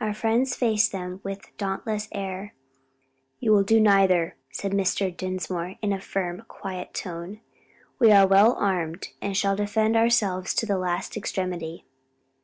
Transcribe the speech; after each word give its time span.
Our 0.00 0.14
friends 0.14 0.56
faced 0.56 0.90
them 0.90 1.20
with 1.22 1.56
dauntless 1.58 2.08
air. 2.10 2.54
"You 3.38 3.52
will 3.52 3.62
do 3.62 3.78
neither," 3.80 4.34
said 4.50 4.72
Mr. 4.72 5.16
Dinsmore, 5.16 5.76
in 5.80 5.92
a 5.92 6.00
firm, 6.00 6.42
quiet 6.48 6.92
tone; 6.92 7.40
"we 8.00 8.10
are 8.10 8.26
well 8.26 8.54
armed 8.54 9.10
and 9.22 9.36
shall 9.36 9.54
defend 9.54 9.94
ourselves 9.94 10.54
to 10.54 10.66
the 10.66 10.76
last 10.76 11.16
extremity." 11.16 11.84